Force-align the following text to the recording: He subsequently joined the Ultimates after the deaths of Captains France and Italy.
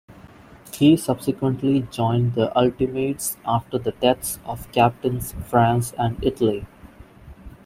He 0.73 0.97
subsequently 0.97 1.81
joined 1.91 2.33
the 2.33 2.51
Ultimates 2.57 3.37
after 3.45 3.77
the 3.77 3.91
deaths 3.91 4.39
of 4.45 4.71
Captains 4.71 5.33
France 5.43 5.93
and 5.95 6.17
Italy. 6.23 6.65